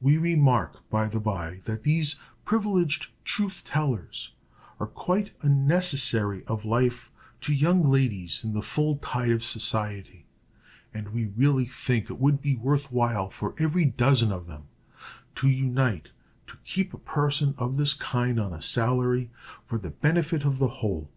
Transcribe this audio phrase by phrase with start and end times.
[0.00, 4.32] We remark, by the by, that these privileged truth tellers
[4.80, 10.26] are quite a necessary of life to young ladies in the full tide of society,
[10.92, 14.64] and we really think it would be worth while for every dozen of them
[15.36, 16.08] to unite
[16.48, 19.30] to keep a person of this kind on a salary,
[19.64, 21.08] for the benefit of the whole.